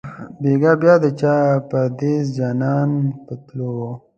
[0.41, 1.35] بیګا بیا د چا
[1.69, 2.91] پردېس جانان
[3.25, 3.89] په تلو وو